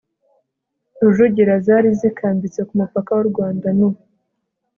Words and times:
rujugira 1.01 1.53
zari 1.65 1.89
zikambitse 1.99 2.59
ku 2.67 2.73
mupaka 2.79 3.09
w'u 3.17 3.27
rwanda 3.31 3.67
n'u 3.77 3.89